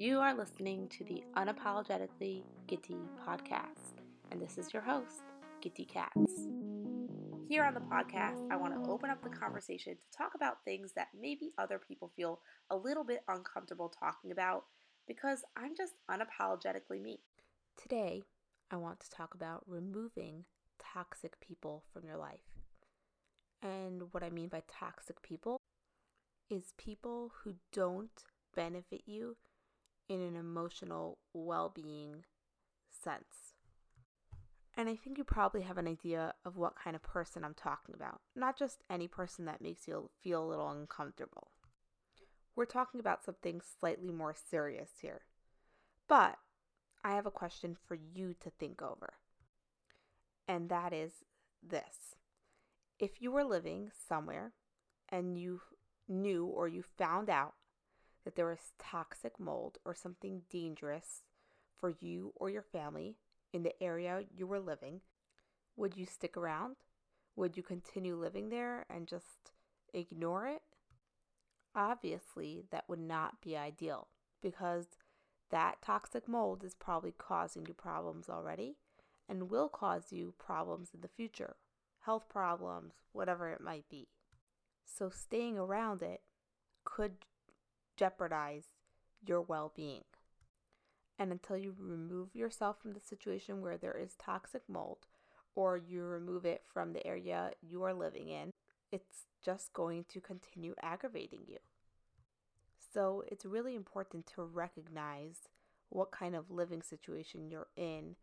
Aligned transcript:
You 0.00 0.20
are 0.20 0.34
listening 0.34 0.88
to 0.96 1.04
the 1.04 1.22
Unapologetically 1.36 2.42
Gitty 2.66 2.96
podcast, 3.22 4.00
and 4.30 4.40
this 4.40 4.56
is 4.56 4.72
your 4.72 4.80
host, 4.80 5.20
Gitty 5.60 5.84
Cats. 5.84 6.48
Here 7.46 7.62
on 7.62 7.74
the 7.74 7.80
podcast, 7.80 8.46
I 8.50 8.56
want 8.56 8.72
to 8.72 8.90
open 8.90 9.10
up 9.10 9.22
the 9.22 9.28
conversation 9.28 9.96
to 9.96 10.16
talk 10.16 10.32
about 10.34 10.64
things 10.64 10.92
that 10.96 11.08
maybe 11.20 11.52
other 11.58 11.78
people 11.78 12.10
feel 12.16 12.40
a 12.70 12.76
little 12.78 13.04
bit 13.04 13.20
uncomfortable 13.28 13.90
talking 13.90 14.32
about 14.32 14.64
because 15.06 15.42
I'm 15.54 15.76
just 15.76 15.92
unapologetically 16.10 17.02
me. 17.02 17.20
Today, 17.76 18.22
I 18.70 18.76
want 18.76 19.00
to 19.00 19.10
talk 19.10 19.34
about 19.34 19.64
removing 19.66 20.46
toxic 20.78 21.38
people 21.42 21.84
from 21.92 22.06
your 22.06 22.16
life. 22.16 22.40
And 23.60 24.04
what 24.12 24.22
I 24.22 24.30
mean 24.30 24.48
by 24.48 24.62
toxic 24.66 25.20
people 25.20 25.58
is 26.48 26.72
people 26.78 27.32
who 27.44 27.56
don't 27.70 28.24
benefit 28.56 29.02
you 29.04 29.36
in 30.10 30.20
an 30.20 30.34
emotional 30.34 31.18
well 31.32 31.72
being 31.72 32.24
sense. 32.90 33.54
And 34.76 34.88
I 34.88 34.96
think 34.96 35.18
you 35.18 35.24
probably 35.24 35.62
have 35.62 35.78
an 35.78 35.86
idea 35.86 36.34
of 36.44 36.56
what 36.56 36.74
kind 36.74 36.96
of 36.96 37.02
person 37.02 37.44
I'm 37.44 37.54
talking 37.54 37.94
about, 37.94 38.20
not 38.34 38.58
just 38.58 38.82
any 38.90 39.06
person 39.06 39.44
that 39.44 39.62
makes 39.62 39.86
you 39.86 40.10
feel 40.20 40.44
a 40.44 40.48
little 40.48 40.68
uncomfortable. 40.68 41.52
We're 42.56 42.64
talking 42.64 42.98
about 42.98 43.24
something 43.24 43.60
slightly 43.80 44.10
more 44.10 44.34
serious 44.34 44.90
here. 45.00 45.22
But 46.08 46.38
I 47.04 47.14
have 47.14 47.26
a 47.26 47.30
question 47.30 47.76
for 47.86 47.94
you 47.94 48.34
to 48.40 48.50
think 48.50 48.82
over. 48.82 49.14
And 50.48 50.68
that 50.70 50.92
is 50.92 51.12
this 51.62 52.16
If 52.98 53.22
you 53.22 53.30
were 53.30 53.44
living 53.44 53.92
somewhere 54.08 54.54
and 55.08 55.38
you 55.38 55.60
knew 56.08 56.46
or 56.46 56.66
you 56.66 56.82
found 56.82 57.30
out 57.30 57.54
that 58.24 58.36
there 58.36 58.50
is 58.52 58.72
toxic 58.78 59.38
mold 59.38 59.78
or 59.84 59.94
something 59.94 60.42
dangerous 60.50 61.22
for 61.78 61.94
you 62.00 62.32
or 62.36 62.50
your 62.50 62.62
family 62.62 63.16
in 63.52 63.62
the 63.62 63.82
area 63.82 64.24
you 64.36 64.46
were 64.46 64.60
living, 64.60 65.00
would 65.76 65.96
you 65.96 66.06
stick 66.06 66.36
around? 66.36 66.76
Would 67.36 67.56
you 67.56 67.62
continue 67.62 68.14
living 68.14 68.50
there 68.50 68.84
and 68.90 69.06
just 69.06 69.52
ignore 69.94 70.46
it? 70.46 70.62
Obviously, 71.74 72.64
that 72.70 72.88
would 72.88 72.98
not 72.98 73.40
be 73.40 73.56
ideal 73.56 74.08
because 74.42 74.86
that 75.50 75.82
toxic 75.82 76.28
mold 76.28 76.62
is 76.64 76.74
probably 76.74 77.14
causing 77.16 77.66
you 77.66 77.74
problems 77.74 78.28
already 78.28 78.76
and 79.28 79.50
will 79.50 79.68
cause 79.68 80.10
you 80.10 80.34
problems 80.38 80.90
in 80.92 81.00
the 81.00 81.08
future 81.08 81.56
health 82.00 82.28
problems, 82.28 82.94
whatever 83.12 83.50
it 83.50 83.60
might 83.60 83.88
be. 83.88 84.08
So, 84.84 85.10
staying 85.10 85.58
around 85.58 86.02
it 86.02 86.22
could 86.84 87.26
jeopardize 88.00 88.64
your 89.26 89.42
well 89.42 89.72
being. 89.76 90.04
And 91.18 91.30
until 91.30 91.58
you 91.58 91.74
remove 91.78 92.34
yourself 92.34 92.80
from 92.80 92.94
the 92.94 93.00
situation 93.00 93.60
where 93.60 93.76
there 93.76 93.96
is 93.96 94.14
toxic 94.14 94.62
mold 94.66 95.06
or 95.54 95.76
you 95.76 96.02
remove 96.02 96.46
it 96.46 96.62
from 96.72 96.94
the 96.94 97.06
area 97.06 97.50
you 97.60 97.82
are 97.82 97.92
living 97.92 98.30
in, 98.30 98.52
it's 98.90 99.26
just 99.44 99.74
going 99.74 100.06
to 100.08 100.20
continue 100.20 100.74
aggravating 100.82 101.40
you. 101.46 101.58
So 102.94 103.22
it's 103.28 103.44
really 103.44 103.74
important 103.74 104.26
to 104.28 104.42
recognize 104.42 105.40
what 105.90 106.10
kind 106.10 106.34
of 106.34 106.50
living 106.50 106.80
situation 106.80 107.50
you're 107.50 107.68
in 107.76 108.16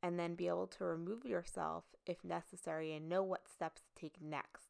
and 0.00 0.16
then 0.16 0.36
be 0.36 0.46
able 0.46 0.68
to 0.68 0.84
remove 0.84 1.24
yourself 1.24 1.84
if 2.06 2.22
necessary 2.22 2.94
and 2.94 3.08
know 3.08 3.24
what 3.24 3.48
steps 3.52 3.82
to 3.82 4.00
take 4.00 4.22
next. 4.22 4.68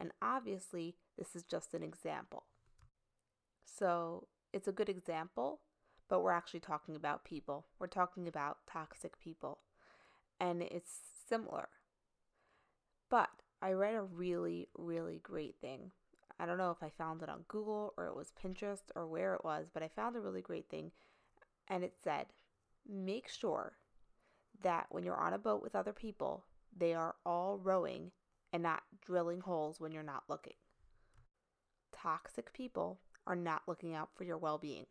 And 0.00 0.12
obviously, 0.22 0.94
this 1.18 1.36
is 1.36 1.42
just 1.42 1.74
an 1.74 1.82
example. 1.82 2.44
So 3.76 4.28
it's 4.52 4.68
a 4.68 4.72
good 4.72 4.88
example, 4.88 5.60
but 6.08 6.22
we're 6.22 6.32
actually 6.32 6.60
talking 6.60 6.96
about 6.96 7.24
people. 7.24 7.66
We're 7.78 7.86
talking 7.86 8.26
about 8.26 8.58
toxic 8.66 9.20
people. 9.20 9.58
And 10.40 10.62
it's 10.62 10.92
similar. 11.28 11.68
But 13.10 13.30
I 13.60 13.72
read 13.72 13.94
a 13.94 14.02
really, 14.02 14.68
really 14.76 15.20
great 15.22 15.56
thing. 15.60 15.90
I 16.40 16.46
don't 16.46 16.58
know 16.58 16.70
if 16.70 16.82
I 16.82 16.90
found 16.90 17.22
it 17.22 17.28
on 17.28 17.44
Google 17.48 17.94
or 17.96 18.06
it 18.06 18.14
was 18.14 18.32
Pinterest 18.42 18.90
or 18.94 19.06
where 19.06 19.34
it 19.34 19.44
was, 19.44 19.66
but 19.72 19.82
I 19.82 19.88
found 19.88 20.14
a 20.14 20.20
really 20.20 20.42
great 20.42 20.68
thing. 20.68 20.92
And 21.66 21.82
it 21.82 21.94
said, 22.02 22.26
make 22.88 23.28
sure 23.28 23.72
that 24.62 24.86
when 24.90 25.04
you're 25.04 25.16
on 25.16 25.32
a 25.32 25.38
boat 25.38 25.62
with 25.62 25.74
other 25.74 25.92
people, 25.92 26.44
they 26.76 26.94
are 26.94 27.16
all 27.26 27.58
rowing 27.58 28.12
and 28.52 28.62
not 28.62 28.82
drilling 29.04 29.40
holes 29.40 29.80
when 29.80 29.92
you're 29.92 30.02
not 30.02 30.24
looking. 30.28 30.54
Toxic 31.92 32.52
people 32.52 33.00
are 33.28 33.36
not 33.36 33.62
looking 33.68 33.94
out 33.94 34.08
for 34.16 34.24
your 34.24 34.38
well 34.38 34.58
being. 34.58 34.86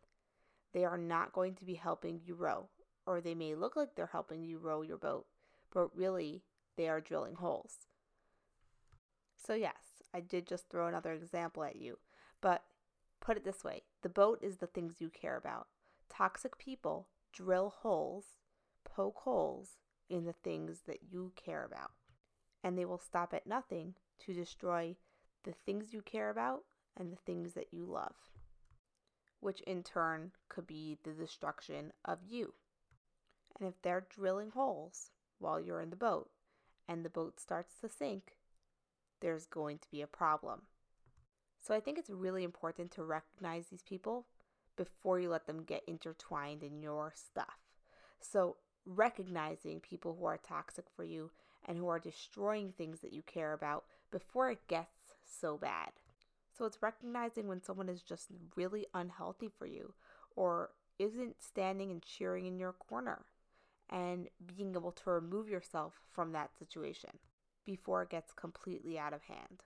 They 0.72 0.84
are 0.84 0.96
not 0.96 1.32
going 1.32 1.56
to 1.56 1.64
be 1.64 1.74
helping 1.74 2.20
you 2.24 2.34
row, 2.34 2.68
or 3.04 3.20
they 3.20 3.34
may 3.34 3.54
look 3.54 3.74
like 3.74 3.94
they're 3.94 4.06
helping 4.06 4.44
you 4.44 4.58
row 4.58 4.80
your 4.82 4.96
boat, 4.96 5.26
but 5.72 5.94
really 5.94 6.44
they 6.76 6.88
are 6.88 7.00
drilling 7.00 7.34
holes. 7.34 7.88
So, 9.36 9.54
yes, 9.54 10.02
I 10.14 10.20
did 10.20 10.46
just 10.46 10.68
throw 10.68 10.86
another 10.86 11.12
example 11.12 11.64
at 11.64 11.76
you, 11.76 11.98
but 12.40 12.62
put 13.20 13.36
it 13.36 13.44
this 13.44 13.64
way 13.64 13.82
the 14.02 14.08
boat 14.08 14.38
is 14.40 14.58
the 14.58 14.66
things 14.66 15.00
you 15.00 15.10
care 15.10 15.36
about. 15.36 15.66
Toxic 16.08 16.56
people 16.58 17.08
drill 17.32 17.74
holes, 17.80 18.24
poke 18.84 19.18
holes 19.18 19.78
in 20.08 20.24
the 20.24 20.32
things 20.32 20.82
that 20.86 21.00
you 21.10 21.32
care 21.34 21.64
about, 21.64 21.92
and 22.62 22.78
they 22.78 22.84
will 22.84 22.98
stop 22.98 23.34
at 23.34 23.46
nothing 23.46 23.94
to 24.20 24.32
destroy 24.32 24.96
the 25.44 25.52
things 25.52 25.92
you 25.92 26.02
care 26.02 26.30
about 26.30 26.62
and 26.98 27.12
the 27.12 27.16
things 27.16 27.54
that 27.54 27.72
you 27.72 27.86
love, 27.86 28.14
which 29.40 29.60
in 29.62 29.82
turn 29.82 30.32
could 30.48 30.66
be 30.66 30.98
the 31.04 31.12
destruction 31.12 31.92
of 32.04 32.18
you. 32.28 32.52
And 33.58 33.68
if 33.68 33.80
they're 33.82 34.06
drilling 34.14 34.50
holes 34.50 35.10
while 35.38 35.60
you're 35.60 35.80
in 35.80 35.90
the 35.90 35.96
boat 35.96 36.30
and 36.88 37.04
the 37.04 37.10
boat 37.10 37.40
starts 37.40 37.74
to 37.80 37.88
sink, 37.88 38.36
there's 39.20 39.46
going 39.46 39.78
to 39.78 39.90
be 39.90 40.02
a 40.02 40.06
problem. 40.06 40.62
So 41.60 41.74
I 41.74 41.80
think 41.80 41.98
it's 41.98 42.10
really 42.10 42.44
important 42.44 42.90
to 42.92 43.02
recognize 43.02 43.66
these 43.66 43.82
people 43.82 44.26
before 44.76 45.18
you 45.18 45.28
let 45.28 45.46
them 45.46 45.64
get 45.64 45.82
intertwined 45.86 46.62
in 46.62 46.80
your 46.80 47.12
stuff. 47.14 47.58
So 48.20 48.56
recognizing 48.86 49.80
people 49.80 50.16
who 50.18 50.24
are 50.24 50.38
toxic 50.38 50.84
for 50.94 51.04
you 51.04 51.30
and 51.66 51.76
who 51.76 51.88
are 51.88 51.98
destroying 51.98 52.72
things 52.72 53.00
that 53.00 53.12
you 53.12 53.22
care 53.22 53.52
about 53.52 53.84
before 54.10 54.50
it 54.50 54.66
gets 54.68 55.16
so 55.24 55.58
bad. 55.58 55.90
So 56.58 56.64
it's 56.64 56.82
recognizing 56.82 57.46
when 57.46 57.62
someone 57.62 57.88
is 57.88 58.02
just 58.02 58.26
really 58.56 58.86
unhealthy 58.92 59.48
for 59.48 59.66
you 59.66 59.94
or 60.34 60.70
isn't 60.98 61.40
standing 61.40 61.92
and 61.92 62.02
cheering 62.02 62.46
in 62.46 62.58
your 62.58 62.72
corner 62.72 63.24
and 63.88 64.28
being 64.44 64.74
able 64.74 64.90
to 64.90 65.10
remove 65.10 65.48
yourself 65.48 66.00
from 66.10 66.32
that 66.32 66.50
situation 66.58 67.10
before 67.64 68.02
it 68.02 68.10
gets 68.10 68.32
completely 68.32 68.98
out 68.98 69.12
of 69.12 69.22
hand. 69.22 69.62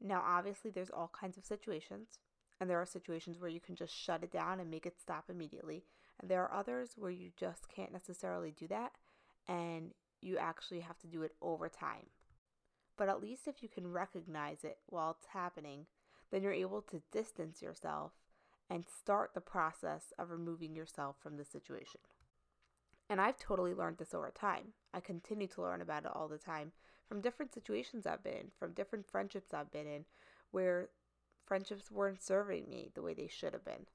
Now, 0.00 0.22
obviously, 0.26 0.70
there's 0.70 0.90
all 0.90 1.10
kinds 1.18 1.38
of 1.38 1.44
situations, 1.44 2.18
and 2.60 2.68
there 2.68 2.80
are 2.80 2.86
situations 2.86 3.38
where 3.38 3.50
you 3.50 3.60
can 3.60 3.76
just 3.76 3.94
shut 3.94 4.22
it 4.22 4.32
down 4.32 4.60
and 4.60 4.70
make 4.70 4.86
it 4.86 5.00
stop 5.00 5.30
immediately, 5.30 5.84
and 6.20 6.30
there 6.30 6.42
are 6.42 6.52
others 6.52 6.94
where 6.96 7.10
you 7.10 7.30
just 7.36 7.68
can't 7.74 7.92
necessarily 7.92 8.50
do 8.50 8.66
that, 8.68 8.92
and 9.48 9.92
you 10.20 10.36
actually 10.36 10.80
have 10.80 10.98
to 10.98 11.06
do 11.06 11.22
it 11.22 11.32
over 11.40 11.68
time. 11.68 12.06
But 12.96 13.08
at 13.08 13.20
least 13.20 13.48
if 13.48 13.62
you 13.62 13.68
can 13.68 13.90
recognize 13.90 14.64
it 14.64 14.78
while 14.86 15.16
it's 15.18 15.28
happening, 15.32 15.86
then 16.30 16.42
you're 16.42 16.52
able 16.52 16.82
to 16.82 17.02
distance 17.12 17.62
yourself 17.62 18.12
and 18.70 18.84
start 18.84 19.32
the 19.34 19.40
process 19.40 20.12
of 20.18 20.30
removing 20.30 20.74
yourself 20.74 21.16
from 21.22 21.36
the 21.36 21.44
situation. 21.44 22.00
And 23.10 23.20
I've 23.20 23.38
totally 23.38 23.74
learned 23.74 23.98
this 23.98 24.14
over 24.14 24.30
time. 24.30 24.72
I 24.92 25.00
continue 25.00 25.46
to 25.48 25.62
learn 25.62 25.82
about 25.82 26.04
it 26.04 26.10
all 26.14 26.28
the 26.28 26.38
time 26.38 26.72
from 27.06 27.20
different 27.20 27.52
situations 27.52 28.06
I've 28.06 28.24
been 28.24 28.34
in, 28.34 28.50
from 28.58 28.72
different 28.72 29.06
friendships 29.06 29.52
I've 29.52 29.70
been 29.70 29.86
in, 29.86 30.04
where 30.50 30.88
friendships 31.44 31.90
weren't 31.90 32.22
serving 32.22 32.68
me 32.68 32.90
the 32.94 33.02
way 33.02 33.12
they 33.12 33.28
should 33.28 33.52
have 33.52 33.64
been. 33.64 33.86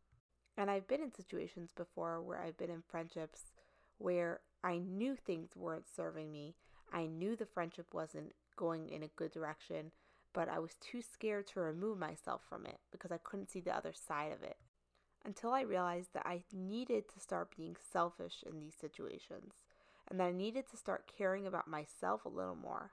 And 0.55 0.69
I've 0.69 0.87
been 0.87 1.01
in 1.01 1.13
situations 1.13 1.71
before 1.75 2.21
where 2.21 2.39
I've 2.39 2.57
been 2.57 2.69
in 2.69 2.83
friendships 2.87 3.51
where 3.97 4.41
I 4.63 4.77
knew 4.77 5.15
things 5.15 5.55
weren't 5.55 5.87
serving 5.87 6.31
me. 6.31 6.55
I 6.91 7.05
knew 7.05 7.35
the 7.35 7.45
friendship 7.45 7.93
wasn't 7.93 8.33
going 8.59 8.89
in 8.89 9.03
a 9.03 9.15
good 9.15 9.31
direction, 9.31 9.91
but 10.33 10.49
I 10.49 10.59
was 10.59 10.75
too 10.81 11.01
scared 11.01 11.47
to 11.47 11.61
remove 11.61 11.97
myself 11.97 12.41
from 12.47 12.65
it 12.65 12.77
because 12.91 13.11
I 13.11 13.17
couldn't 13.17 13.49
see 13.49 13.61
the 13.61 13.75
other 13.75 13.93
side 13.93 14.33
of 14.33 14.43
it. 14.43 14.57
Until 15.25 15.51
I 15.51 15.61
realized 15.61 16.09
that 16.13 16.25
I 16.25 16.43
needed 16.53 17.05
to 17.13 17.21
start 17.21 17.55
being 17.55 17.77
selfish 17.91 18.43
in 18.45 18.59
these 18.59 18.75
situations 18.79 19.53
and 20.09 20.19
that 20.19 20.25
I 20.25 20.31
needed 20.31 20.65
to 20.69 20.77
start 20.77 21.11
caring 21.17 21.47
about 21.47 21.69
myself 21.69 22.25
a 22.25 22.29
little 22.29 22.55
more. 22.55 22.91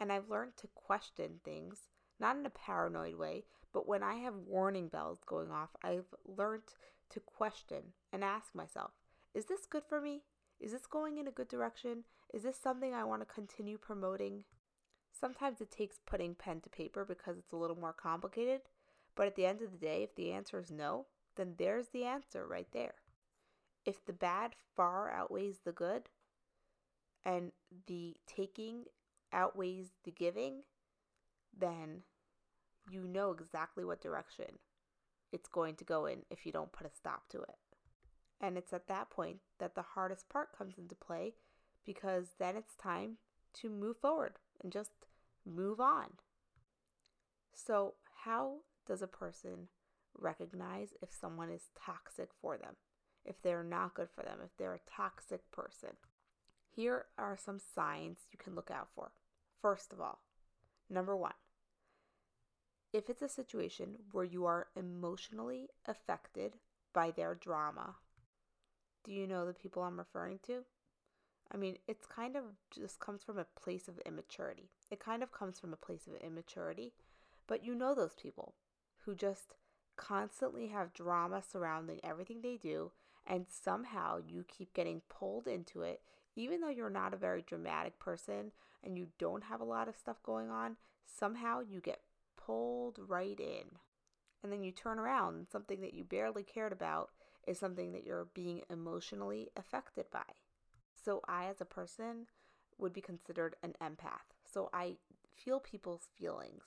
And 0.00 0.10
I've 0.10 0.28
learned 0.28 0.56
to 0.58 0.68
question 0.74 1.40
things, 1.44 1.88
not 2.18 2.36
in 2.36 2.44
a 2.46 2.50
paranoid 2.50 3.14
way, 3.14 3.44
but 3.72 3.86
when 3.86 4.02
I 4.02 4.16
have 4.16 4.34
warning 4.34 4.88
bells 4.88 5.20
going 5.24 5.52
off, 5.52 5.70
I've 5.84 6.14
learned 6.24 6.62
to 7.10 7.20
question 7.20 7.94
and 8.12 8.24
ask 8.24 8.54
myself, 8.54 8.90
is 9.34 9.44
this 9.44 9.66
good 9.66 9.84
for 9.88 10.00
me? 10.00 10.22
Is 10.58 10.72
this 10.72 10.86
going 10.86 11.18
in 11.18 11.28
a 11.28 11.32
good 11.32 11.48
direction? 11.48 12.04
Is 12.34 12.42
this 12.42 12.58
something 12.60 12.92
I 12.92 13.04
want 13.04 13.22
to 13.22 13.34
continue 13.34 13.78
promoting? 13.78 14.44
Sometimes 15.18 15.60
it 15.60 15.70
takes 15.70 15.98
putting 16.06 16.34
pen 16.34 16.60
to 16.62 16.70
paper 16.70 17.04
because 17.04 17.36
it's 17.38 17.52
a 17.52 17.56
little 17.56 17.76
more 17.76 17.92
complicated, 17.92 18.62
but 19.14 19.26
at 19.26 19.36
the 19.36 19.46
end 19.46 19.60
of 19.60 19.72
the 19.72 19.78
day, 19.78 20.02
if 20.02 20.14
the 20.14 20.32
answer 20.32 20.58
is 20.58 20.70
no, 20.70 21.06
then 21.36 21.54
there's 21.58 21.88
the 21.88 22.04
answer 22.04 22.46
right 22.46 22.68
there. 22.72 22.94
If 23.84 24.04
the 24.04 24.12
bad 24.12 24.52
far 24.76 25.10
outweighs 25.10 25.60
the 25.64 25.72
good 25.72 26.08
and 27.24 27.52
the 27.86 28.16
taking 28.26 28.84
outweighs 29.32 29.88
the 30.04 30.10
giving, 30.10 30.62
then 31.58 32.02
you 32.90 33.04
know 33.04 33.30
exactly 33.30 33.84
what 33.84 34.00
direction 34.00 34.58
it's 35.32 35.48
going 35.48 35.76
to 35.76 35.84
go 35.84 36.06
in 36.06 36.22
if 36.30 36.44
you 36.44 36.52
don't 36.52 36.72
put 36.72 36.86
a 36.86 36.90
stop 36.90 37.28
to 37.28 37.40
it. 37.40 37.56
And 38.40 38.56
it's 38.56 38.72
at 38.72 38.88
that 38.88 39.10
point 39.10 39.38
that 39.58 39.74
the 39.74 39.82
hardest 39.82 40.28
part 40.28 40.56
comes 40.56 40.78
into 40.78 40.94
play 40.94 41.34
because 41.84 42.28
then 42.38 42.56
it's 42.56 42.74
time 42.74 43.18
to 43.54 43.68
move 43.68 43.96
forward 43.98 44.38
and 44.62 44.72
just 44.72 44.90
move 45.46 45.80
on. 45.80 46.06
So, 47.52 47.94
how 48.24 48.58
does 48.86 49.02
a 49.02 49.06
person 49.06 49.68
recognize 50.18 50.90
if 51.02 51.12
someone 51.12 51.50
is 51.50 51.70
toxic 51.78 52.30
for 52.40 52.56
them, 52.56 52.76
if 53.24 53.40
they're 53.42 53.64
not 53.64 53.94
good 53.94 54.08
for 54.14 54.22
them, 54.22 54.38
if 54.44 54.50
they're 54.56 54.74
a 54.74 54.90
toxic 54.90 55.50
person? 55.50 55.90
Here 56.74 57.06
are 57.18 57.36
some 57.36 57.58
signs 57.58 58.18
you 58.30 58.38
can 58.38 58.54
look 58.54 58.70
out 58.70 58.88
for. 58.94 59.12
First 59.60 59.92
of 59.92 60.00
all, 60.00 60.20
number 60.88 61.16
one, 61.16 61.34
if 62.92 63.10
it's 63.10 63.22
a 63.22 63.28
situation 63.28 63.96
where 64.12 64.24
you 64.24 64.44
are 64.46 64.68
emotionally 64.76 65.68
affected 65.86 66.54
by 66.92 67.10
their 67.10 67.34
drama, 67.34 67.96
do 69.04 69.12
you 69.12 69.26
know 69.26 69.46
the 69.46 69.52
people 69.52 69.82
I'm 69.82 69.98
referring 69.98 70.40
to? 70.46 70.64
I 71.52 71.56
mean, 71.56 71.78
it's 71.88 72.06
kind 72.06 72.36
of 72.36 72.44
just 72.70 73.00
comes 73.00 73.24
from 73.24 73.38
a 73.38 73.46
place 73.60 73.88
of 73.88 73.98
immaturity. 74.06 74.70
It 74.90 75.00
kind 75.00 75.22
of 75.22 75.32
comes 75.32 75.58
from 75.58 75.72
a 75.72 75.76
place 75.76 76.06
of 76.06 76.14
immaturity, 76.24 76.92
but 77.48 77.64
you 77.64 77.74
know 77.74 77.94
those 77.94 78.14
people 78.14 78.54
who 79.04 79.14
just 79.14 79.54
constantly 79.96 80.68
have 80.68 80.92
drama 80.92 81.42
surrounding 81.42 82.00
everything 82.04 82.40
they 82.40 82.56
do, 82.56 82.92
and 83.26 83.46
somehow 83.48 84.18
you 84.24 84.44
keep 84.46 84.72
getting 84.72 85.02
pulled 85.08 85.48
into 85.48 85.82
it, 85.82 86.00
even 86.36 86.60
though 86.60 86.68
you're 86.68 86.88
not 86.88 87.12
a 87.12 87.18
very 87.18 87.42
dramatic 87.42 87.98
person 87.98 88.52
and 88.84 88.96
you 88.96 89.08
don't 89.18 89.44
have 89.44 89.60
a 89.60 89.64
lot 89.64 89.88
of 89.88 89.96
stuff 89.96 90.22
going 90.22 90.50
on, 90.50 90.76
somehow 91.04 91.60
you 91.60 91.80
get 91.80 92.00
pulled 92.36 92.98
right 93.08 93.38
in. 93.38 93.78
And 94.42 94.50
then 94.50 94.62
you 94.62 94.72
turn 94.72 94.98
around 94.98 95.34
and 95.34 95.48
something 95.50 95.80
that 95.82 95.94
you 95.94 96.04
barely 96.04 96.42
cared 96.42 96.72
about 96.72 97.10
is 97.46 97.58
something 97.58 97.92
that 97.92 98.06
you're 98.06 98.28
being 98.32 98.62
emotionally 98.70 99.50
affected 99.56 100.06
by. 100.10 100.22
So, 101.02 101.22
I, 101.28 101.46
as 101.46 101.60
a 101.60 101.64
person, 101.64 102.26
would 102.78 102.92
be 102.92 103.00
considered 103.00 103.56
an 103.62 103.74
empath. 103.82 104.34
So, 104.44 104.70
I 104.72 104.96
feel 105.36 105.60
people's 105.60 106.08
feelings, 106.18 106.64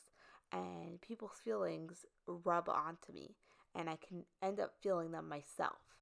and 0.51 1.01
people's 1.01 1.39
feelings 1.43 2.05
rub 2.27 2.69
onto 2.69 3.11
me, 3.13 3.35
and 3.75 3.89
I 3.89 3.97
can 3.97 4.23
end 4.41 4.59
up 4.59 4.73
feeling 4.81 5.11
them 5.11 5.29
myself. 5.29 5.97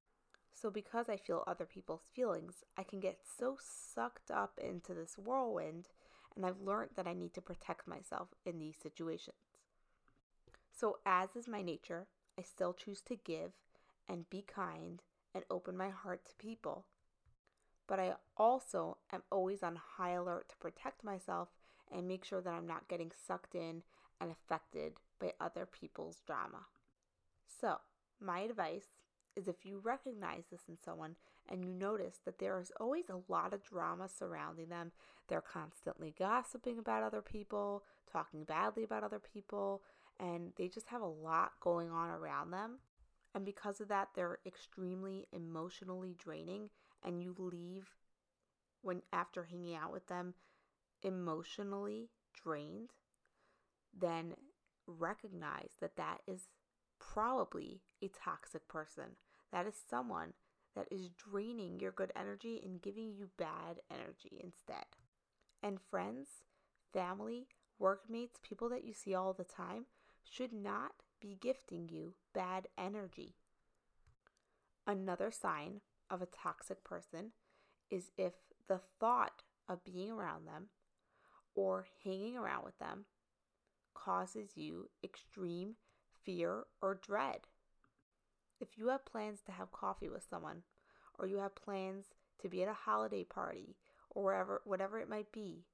So, 0.54 0.70
because 0.70 1.08
I 1.08 1.16
feel 1.16 1.44
other 1.46 1.64
people's 1.64 2.08
feelings, 2.14 2.62
I 2.76 2.82
can 2.82 3.00
get 3.00 3.20
so 3.38 3.56
sucked 3.60 4.30
up 4.30 4.58
into 4.62 4.94
this 4.94 5.16
whirlwind, 5.18 5.88
and 6.36 6.46
I've 6.46 6.60
learned 6.60 6.90
that 6.96 7.06
I 7.06 7.14
need 7.14 7.34
to 7.34 7.40
protect 7.40 7.86
myself 7.86 8.28
in 8.44 8.58
these 8.58 8.76
situations. 8.80 9.36
So, 10.72 10.98
as 11.04 11.36
is 11.36 11.46
my 11.48 11.62
nature, 11.62 12.06
I 12.38 12.42
still 12.42 12.72
choose 12.72 13.00
to 13.02 13.16
give 13.16 13.52
and 14.08 14.28
be 14.30 14.42
kind 14.42 15.02
and 15.34 15.44
open 15.50 15.76
my 15.76 15.90
heart 15.90 16.24
to 16.26 16.34
people. 16.36 16.86
But 17.88 18.00
I 18.00 18.14
also 18.36 18.98
am 19.12 19.22
always 19.30 19.62
on 19.62 19.76
high 19.96 20.12
alert 20.12 20.48
to 20.50 20.56
protect 20.56 21.04
myself 21.04 21.48
and 21.90 22.08
make 22.08 22.24
sure 22.24 22.40
that 22.40 22.54
I'm 22.54 22.66
not 22.66 22.88
getting 22.88 23.10
sucked 23.26 23.54
in 23.54 23.82
and 24.20 24.30
affected 24.30 24.94
by 25.20 25.32
other 25.40 25.66
people's 25.66 26.22
drama. 26.26 26.66
So, 27.60 27.76
my 28.20 28.40
advice 28.40 28.94
is 29.36 29.48
if 29.48 29.64
you 29.64 29.80
recognize 29.82 30.44
this 30.50 30.62
in 30.68 30.76
someone 30.84 31.16
and 31.48 31.64
you 31.64 31.72
notice 31.72 32.20
that 32.24 32.38
there 32.38 32.58
is 32.58 32.72
always 32.78 33.08
a 33.08 33.20
lot 33.32 33.52
of 33.52 33.64
drama 33.64 34.08
surrounding 34.08 34.68
them, 34.68 34.92
they're 35.28 35.40
constantly 35.40 36.14
gossiping 36.18 36.78
about 36.78 37.02
other 37.02 37.22
people, 37.22 37.84
talking 38.10 38.44
badly 38.44 38.84
about 38.84 39.04
other 39.04 39.20
people, 39.20 39.82
and 40.20 40.52
they 40.56 40.68
just 40.68 40.88
have 40.88 41.02
a 41.02 41.06
lot 41.06 41.52
going 41.60 41.90
on 41.90 42.10
around 42.10 42.50
them. 42.50 42.78
And 43.34 43.44
because 43.44 43.80
of 43.80 43.88
that, 43.88 44.08
they're 44.14 44.38
extremely 44.46 45.26
emotionally 45.32 46.14
draining, 46.18 46.68
and 47.04 47.22
you 47.22 47.34
leave 47.38 47.90
when 48.82 49.02
after 49.12 49.44
hanging 49.44 49.76
out 49.76 49.92
with 49.92 50.06
them 50.08 50.34
emotionally 51.02 52.10
drained, 52.34 52.90
then 53.98 54.34
recognize 54.86 55.72
that 55.80 55.96
that 55.96 56.18
is 56.26 56.48
probably 56.98 57.82
a 58.02 58.08
toxic 58.08 58.66
person. 58.68 59.16
That 59.52 59.66
is 59.66 59.74
someone 59.88 60.32
that 60.74 60.88
is 60.90 61.10
draining 61.10 61.80
your 61.80 61.92
good 61.92 62.12
energy 62.16 62.60
and 62.64 62.80
giving 62.80 63.12
you 63.12 63.28
bad 63.36 63.80
energy 63.90 64.40
instead. 64.42 64.86
And 65.62 65.78
friends, 65.80 66.28
family, 66.92 67.46
workmates, 67.78 68.38
people 68.42 68.68
that 68.70 68.84
you 68.84 68.92
see 68.92 69.14
all 69.14 69.32
the 69.32 69.44
time, 69.44 69.86
should 70.28 70.52
not 70.52 70.92
be 71.20 71.36
gifting 71.40 71.88
you 71.88 72.14
bad 72.32 72.68
energy. 72.78 73.34
Another 74.86 75.30
sign 75.30 75.82
of 76.12 76.20
a 76.22 76.26
toxic 76.26 76.84
person 76.84 77.32
is 77.90 78.10
if 78.18 78.34
the 78.68 78.80
thought 79.00 79.42
of 79.68 79.82
being 79.82 80.10
around 80.10 80.46
them 80.46 80.66
or 81.54 81.86
hanging 82.04 82.36
around 82.36 82.64
with 82.64 82.78
them 82.78 83.06
causes 83.94 84.50
you 84.56 84.90
extreme 85.02 85.74
fear 86.24 86.64
or 86.80 86.94
dread. 86.94 87.40
If 88.60 88.76
you 88.76 88.88
have 88.88 89.04
plans 89.04 89.40
to 89.46 89.52
have 89.52 89.72
coffee 89.72 90.08
with 90.08 90.24
someone, 90.28 90.62
or 91.18 91.26
you 91.26 91.38
have 91.38 91.54
plans 91.54 92.06
to 92.40 92.48
be 92.48 92.62
at 92.62 92.68
a 92.68 92.74
holiday 92.74 93.24
party, 93.24 93.76
or 94.10 94.24
wherever, 94.24 94.62
whatever 94.64 95.00
it 95.00 95.08
might 95.08 95.32
be, 95.32 95.64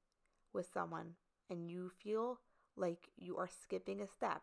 with 0.53 0.69
someone, 0.73 1.15
and 1.51 1.69
you 1.71 1.91
feel 2.03 2.41
like 2.77 3.09
you 3.17 3.37
are 3.37 3.49
skipping 3.49 4.01
a 4.01 4.07
step 4.07 4.43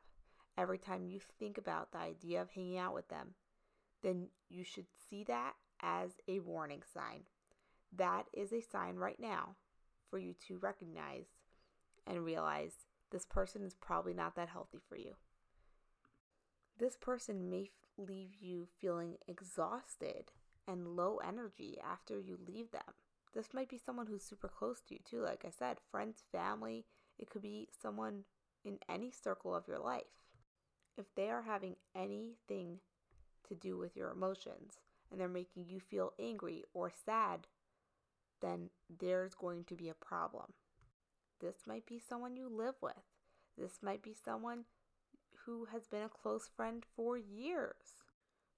every 0.57 0.77
time 0.77 1.05
you 1.05 1.19
think 1.39 1.57
about 1.57 1.91
the 1.91 1.97
idea 1.97 2.41
of 2.41 2.51
hanging 2.51 2.77
out 2.77 2.93
with 2.93 3.07
them, 3.09 3.33
then 4.03 4.27
you 4.49 4.63
should 4.63 4.85
see 5.09 5.23
that 5.23 5.53
as 5.81 6.11
a 6.27 6.39
warning 6.39 6.83
sign. 6.93 7.21
That 7.95 8.25
is 8.33 8.51
a 8.51 8.61
sign 8.61 8.95
right 8.95 9.19
now 9.19 9.55
for 10.09 10.17
you 10.17 10.33
to 10.47 10.57
recognize 10.57 11.27
and 12.05 12.23
realize 12.23 12.73
this 13.11 13.25
person 13.25 13.63
is 13.63 13.73
probably 13.73 14.13
not 14.13 14.35
that 14.35 14.49
healthy 14.49 14.79
for 14.87 14.97
you. 14.97 15.15
This 16.77 16.97
person 16.97 17.49
may 17.49 17.71
leave 17.97 18.35
you 18.39 18.67
feeling 18.79 19.15
exhausted 19.27 20.31
and 20.67 20.95
low 20.95 21.19
energy 21.25 21.77
after 21.83 22.19
you 22.19 22.37
leave 22.45 22.71
them. 22.71 22.93
This 23.33 23.53
might 23.53 23.69
be 23.69 23.77
someone 23.77 24.07
who's 24.07 24.23
super 24.23 24.47
close 24.47 24.81
to 24.81 24.95
you, 24.95 24.99
too. 25.09 25.21
Like 25.21 25.45
I 25.45 25.49
said, 25.49 25.77
friends, 25.91 26.23
family, 26.31 26.85
it 27.17 27.29
could 27.29 27.41
be 27.41 27.67
someone 27.81 28.23
in 28.63 28.79
any 28.89 29.11
circle 29.11 29.55
of 29.55 29.67
your 29.67 29.79
life. 29.79 30.03
If 30.97 31.13
they 31.15 31.29
are 31.29 31.43
having 31.43 31.75
anything 31.95 32.79
to 33.47 33.55
do 33.55 33.77
with 33.77 33.95
your 33.95 34.11
emotions 34.11 34.79
and 35.11 35.19
they're 35.19 35.27
making 35.27 35.65
you 35.67 35.79
feel 35.79 36.13
angry 36.19 36.63
or 36.73 36.91
sad, 37.05 37.47
then 38.41 38.69
there's 38.99 39.33
going 39.33 39.63
to 39.65 39.75
be 39.75 39.89
a 39.89 39.93
problem. 39.93 40.53
This 41.39 41.55
might 41.67 41.85
be 41.85 41.99
someone 41.99 42.35
you 42.35 42.49
live 42.49 42.75
with. 42.81 42.93
This 43.57 43.79
might 43.81 44.01
be 44.01 44.13
someone 44.13 44.65
who 45.45 45.65
has 45.65 45.87
been 45.87 46.01
a 46.01 46.09
close 46.09 46.49
friend 46.55 46.83
for 46.95 47.17
years. 47.17 47.97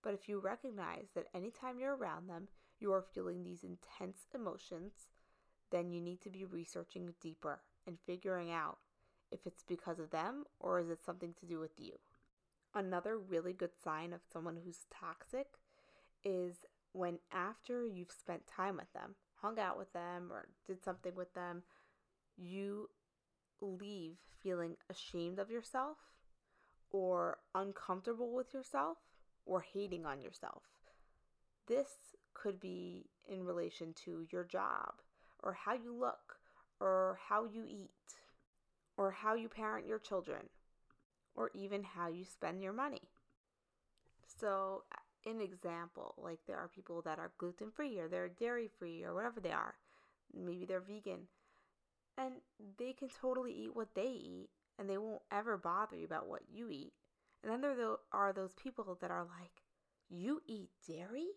But 0.03 0.13
if 0.13 0.29
you 0.29 0.39
recognize 0.39 1.07
that 1.15 1.27
anytime 1.33 1.79
you're 1.79 1.95
around 1.95 2.27
them, 2.27 2.47
you 2.79 2.93
are 2.93 3.03
feeling 3.13 3.43
these 3.43 3.63
intense 3.63 4.27
emotions, 4.33 5.07
then 5.71 5.91
you 5.91 5.99
need 6.01 6.21
to 6.21 6.29
be 6.29 6.45
researching 6.45 7.13
deeper 7.21 7.61
and 7.85 7.97
figuring 8.05 8.51
out 8.51 8.77
if 9.31 9.45
it's 9.45 9.63
because 9.63 9.99
of 9.99 10.11
them 10.11 10.45
or 10.59 10.79
is 10.79 10.89
it 10.89 11.03
something 11.03 11.33
to 11.39 11.45
do 11.45 11.59
with 11.59 11.77
you. 11.77 11.93
Another 12.73 13.17
really 13.17 13.53
good 13.53 13.71
sign 13.83 14.13
of 14.13 14.21
someone 14.31 14.57
who's 14.63 14.85
toxic 14.91 15.47
is 16.23 16.65
when 16.93 17.19
after 17.31 17.85
you've 17.85 18.11
spent 18.11 18.47
time 18.47 18.77
with 18.77 18.91
them, 18.93 19.15
hung 19.41 19.59
out 19.59 19.77
with 19.77 19.91
them, 19.93 20.29
or 20.31 20.47
did 20.65 20.83
something 20.83 21.15
with 21.15 21.33
them, 21.33 21.63
you 22.37 22.89
leave 23.61 24.17
feeling 24.41 24.75
ashamed 24.89 25.39
of 25.39 25.49
yourself 25.49 25.97
or 26.91 27.39
uncomfortable 27.55 28.33
with 28.33 28.53
yourself 28.53 28.97
or 29.45 29.61
hating 29.61 30.05
on 30.05 30.21
yourself. 30.21 30.63
This 31.67 31.87
could 32.33 32.59
be 32.59 33.09
in 33.27 33.43
relation 33.43 33.93
to 34.05 34.25
your 34.31 34.43
job 34.43 34.93
or 35.43 35.53
how 35.53 35.73
you 35.73 35.93
look 35.93 36.39
or 36.79 37.19
how 37.27 37.45
you 37.45 37.65
eat 37.67 37.89
or 38.95 39.11
how 39.11 39.35
you 39.35 39.49
parent 39.49 39.87
your 39.87 39.99
children 39.99 40.49
or 41.35 41.51
even 41.53 41.83
how 41.83 42.07
you 42.07 42.25
spend 42.25 42.61
your 42.61 42.73
money. 42.73 43.01
So, 44.39 44.83
an 45.31 45.41
example, 45.41 46.15
like 46.17 46.39
there 46.47 46.57
are 46.57 46.67
people 46.67 47.01
that 47.03 47.19
are 47.19 47.31
gluten 47.37 47.71
free 47.71 47.99
or 47.99 48.07
they're 48.07 48.29
dairy 48.29 48.69
free 48.79 49.03
or 49.03 49.13
whatever 49.13 49.39
they 49.39 49.51
are. 49.51 49.75
Maybe 50.33 50.65
they're 50.65 50.79
vegan. 50.79 51.27
And 52.17 52.35
they 52.77 52.93
can 52.93 53.09
totally 53.09 53.53
eat 53.53 53.75
what 53.75 53.93
they 53.95 54.07
eat 54.07 54.49
and 54.79 54.89
they 54.89 54.97
won't 54.97 55.21
ever 55.31 55.57
bother 55.57 55.95
you 55.95 56.05
about 56.05 56.27
what 56.27 56.41
you 56.51 56.69
eat. 56.69 56.93
And 57.43 57.51
then 57.51 57.61
there 57.61 57.75
are 58.11 58.33
those 58.33 58.53
people 58.53 58.97
that 59.01 59.11
are 59.11 59.23
like, 59.23 59.61
You 60.09 60.41
eat 60.47 60.69
dairy? 60.87 61.27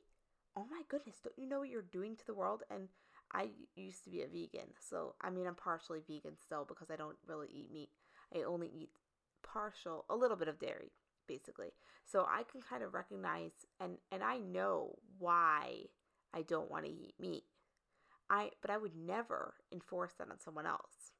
Oh 0.56 0.66
my 0.70 0.82
goodness, 0.88 1.20
don't 1.23 1.38
you 1.38 1.49
know 1.49 1.61
what 1.61 1.68
you're 1.68 1.82
doing 1.82 2.16
to 2.16 2.26
the 2.26 2.35
world? 2.35 2.62
And 2.70 2.88
I 3.32 3.50
used 3.76 4.04
to 4.04 4.11
be 4.11 4.23
a 4.23 4.26
vegan. 4.26 4.75
So, 4.80 5.14
I 5.20 5.30
mean, 5.30 5.47
I'm 5.47 5.54
partially 5.54 6.00
vegan 6.06 6.37
still 6.37 6.64
because 6.66 6.90
I 6.90 6.97
don't 6.97 7.16
really 7.26 7.49
eat 7.52 7.73
meat. 7.73 7.90
I 8.35 8.42
only 8.42 8.68
eat 8.68 8.90
partial, 9.42 10.04
a 10.11 10.16
little 10.16 10.37
bit 10.37 10.49
of 10.49 10.59
dairy, 10.59 10.92
basically. 11.31 11.73
So 12.05 12.27
I 12.29 12.43
can 12.51 12.61
kind 12.61 12.83
of 12.83 12.93
recognize 12.93 13.53
and 13.79 13.99
and 14.11 14.23
I 14.25 14.39
know 14.39 14.97
why 15.19 15.85
I 16.35 16.43
don't 16.43 16.71
want 16.71 16.85
to 16.85 16.91
eat 16.91 17.15
meat. 17.21 17.45
I 18.29 18.51
but 18.61 18.71
I 18.71 18.79
would 18.79 18.97
never 18.97 19.55
enforce 19.73 20.15
that 20.19 20.31
on 20.31 20.41
someone 20.41 20.67
else. 20.67 21.13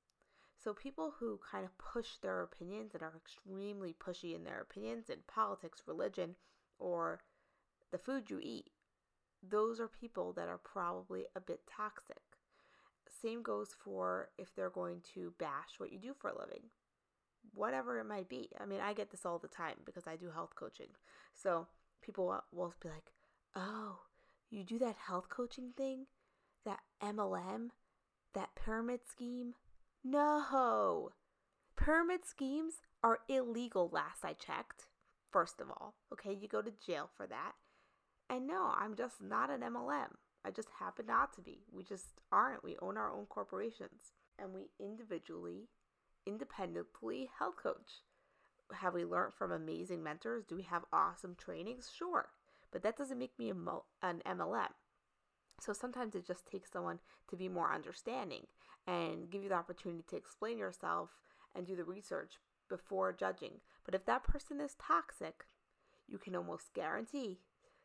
So 0.63 0.75
people 0.75 1.15
who 1.19 1.39
kind 1.51 1.65
of 1.65 1.79
push 1.79 2.17
their 2.21 2.43
opinions 2.43 2.93
and 2.93 3.03
are 3.03 3.15
extremely 3.17 3.95
pushy 3.95 4.35
in 4.35 4.45
their 4.45 4.61
opinions 4.61 5.09
in 5.09 5.19
politics, 5.27 5.83
religion, 5.87 6.35
or 6.79 7.21
the 7.93 7.99
food 7.99 8.29
you 8.29 8.41
eat, 8.43 8.71
those 9.49 9.81
are 9.81 9.89
people 9.89 10.35
that 10.35 10.49
are 10.49 10.59
probably 10.59 11.25
a 11.35 11.41
bit 11.41 11.61
toxic. 11.67 12.21
Same 13.23 13.43
goes 13.43 13.71
for 13.83 14.29
if 14.37 14.55
they're 14.55 14.71
going 14.71 15.01
to 15.15 15.33
bash 15.39 15.79
what 15.79 15.93
you 15.93 15.99
do 15.99 16.15
for 16.19 16.29
a 16.29 16.39
living 16.39 16.65
whatever 17.55 17.99
it 17.99 18.05
might 18.05 18.29
be. 18.29 18.51
I 18.61 18.65
mean, 18.65 18.81
I 18.81 18.93
get 18.93 19.11
this 19.11 19.27
all 19.27 19.39
the 19.39 19.49
time 19.49 19.77
because 19.85 20.07
I 20.07 20.17
do 20.17 20.31
health 20.31 20.55
coaching. 20.55 20.89
So 21.35 21.67
people 22.03 22.43
will 22.53 22.75
be 22.83 22.89
like, 22.89 23.13
oh, 23.55 24.01
you 24.51 24.65
do 24.65 24.79
that 24.79 24.97
health 25.07 25.29
coaching 25.29 25.73
thing? 25.77 26.07
That 26.65 26.81
MLM? 27.03 27.71
That 28.35 28.51
pyramid 28.55 29.01
scheme? 29.09 29.55
No! 30.05 31.11
Pyramid 31.77 32.21
schemes 32.27 32.75
are 33.03 33.21
illegal, 33.29 33.89
last 33.93 34.25
I 34.25 34.35
checked. 34.35 34.87
First 35.31 35.61
of 35.61 35.71
all, 35.71 35.95
okay, 36.13 36.33
you 36.33 36.49
go 36.49 36.61
to 36.61 36.73
jail 36.85 37.09
for 37.17 37.27
that. 37.27 37.53
And 38.29 38.47
no, 38.47 38.73
I'm 38.77 38.95
just 38.95 39.23
not 39.23 39.51
an 39.51 39.61
MLM. 39.61 40.15
I 40.45 40.51
just 40.51 40.69
happen 40.79 41.07
not 41.07 41.33
to 41.35 41.41
be. 41.41 41.65
We 41.73 41.85
just 41.85 42.21
aren't. 42.33 42.65
We 42.65 42.77
own 42.81 42.97
our 42.97 43.11
own 43.13 43.27
corporations 43.27 44.13
and 44.39 44.55
we 44.55 44.71
individually 44.79 45.69
independently 46.31 47.29
health 47.39 47.57
coach. 47.61 48.03
Have 48.73 48.95
we 48.95 49.05
learned 49.05 49.35
from 49.35 49.51
amazing 49.51 50.03
mentors? 50.03 50.45
Do 50.45 50.55
we 50.57 50.63
have 50.63 50.85
awesome 50.93 51.35
trainings? 51.37 51.91
Sure. 51.95 52.29
But 52.71 52.83
that 52.83 52.97
doesn't 52.97 53.19
make 53.19 53.37
me 53.39 53.53
mo- 53.53 53.85
an 54.01 54.23
MLM. 54.25 54.73
So 55.61 55.73
sometimes 55.73 56.15
it 56.15 56.27
just 56.27 56.47
takes 56.47 56.71
someone 56.71 57.01
to 57.29 57.37
be 57.37 57.49
more 57.49 57.75
understanding 57.75 58.47
and 58.87 59.29
give 59.29 59.43
you 59.43 59.49
the 59.49 59.57
opportunity 59.57 60.05
to 60.09 60.17
explain 60.17 60.57
yourself 60.57 61.11
and 61.55 61.67
do 61.67 61.75
the 61.75 61.85
research 61.85 62.35
before 62.69 63.13
judging. 63.13 63.61
But 63.85 63.95
if 63.95 64.07
that 64.07 64.23
person 64.23 64.61
is 64.61 64.77
toxic, 64.81 65.47
you 66.07 66.19
can 66.19 66.37
almost 66.37 66.73
guarantee 66.75 67.41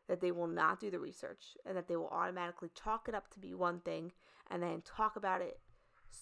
that 0.08 0.22
they 0.22 0.32
will 0.32 0.48
not 0.48 0.80
do 0.80 0.92
the 0.92 1.00
research 1.00 1.58
and 1.66 1.76
that 1.76 1.88
they 1.88 1.96
will 1.96 2.10
automatically 2.10 2.70
chalk 2.76 3.08
it 3.10 3.16
up 3.16 3.30
to 3.32 3.40
be 3.40 3.56
one 3.56 3.80
thing 3.80 4.12
and 4.50 4.62
then 4.62 4.84
talk 4.86 5.16
about 5.16 5.42
it 5.42 5.60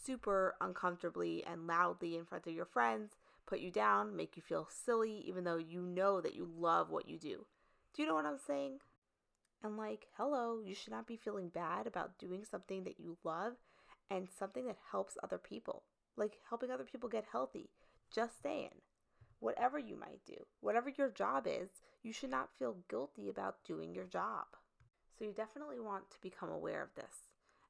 super 0.05 0.55
uncomfortably 0.61 1.43
and 1.45 1.67
loudly 1.67 2.15
in 2.15 2.25
front 2.25 2.47
of 2.47 2.53
your 2.53 2.65
friends, 2.65 3.13
put 3.45 3.59
you 3.59 3.71
down, 3.71 4.15
make 4.15 4.35
you 4.35 4.41
feel 4.41 4.67
silly, 4.69 5.23
even 5.27 5.43
though 5.43 5.57
you 5.57 5.81
know 5.81 6.21
that 6.21 6.35
you 6.35 6.49
love 6.57 6.89
what 6.89 7.07
you 7.07 7.17
do. 7.17 7.45
Do 7.93 8.01
you 8.01 8.07
know 8.07 8.15
what 8.15 8.25
I'm 8.25 8.39
saying? 8.45 8.79
And 9.63 9.77
like, 9.77 10.07
hello, 10.17 10.59
you 10.63 10.75
should 10.75 10.91
not 10.91 11.07
be 11.07 11.15
feeling 11.15 11.49
bad 11.49 11.87
about 11.87 12.17
doing 12.17 12.43
something 12.43 12.83
that 12.83 12.99
you 12.99 13.17
love 13.23 13.53
and 14.09 14.27
something 14.29 14.65
that 14.67 14.77
helps 14.91 15.17
other 15.23 15.37
people, 15.37 15.83
like 16.17 16.39
helping 16.49 16.71
other 16.71 16.83
people 16.83 17.09
get 17.09 17.25
healthy. 17.31 17.69
Just 18.13 18.41
saying. 18.41 18.81
Whatever 19.39 19.77
you 19.77 19.97
might 19.97 20.21
do, 20.25 20.45
whatever 20.61 20.89
your 20.89 21.09
job 21.09 21.47
is, 21.47 21.69
you 22.01 22.13
should 22.13 22.29
not 22.29 22.49
feel 22.57 22.77
guilty 22.89 23.27
about 23.27 23.63
doing 23.65 23.93
your 23.93 24.05
job. 24.05 24.45
So 25.17 25.25
you 25.25 25.31
definitely 25.31 25.79
want 25.79 26.09
to 26.11 26.21
become 26.21 26.49
aware 26.49 26.81
of 26.81 26.95
this 26.95 27.27